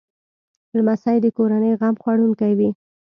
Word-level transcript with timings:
لمسی 0.77 1.17
د 1.21 1.25
کورنۍ 1.37 1.71
غم 1.79 1.95
خوړونکی 2.01 2.51
وي. 2.59 2.69